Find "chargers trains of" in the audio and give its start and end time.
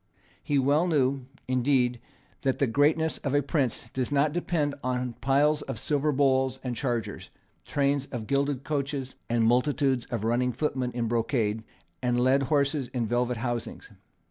6.75-8.25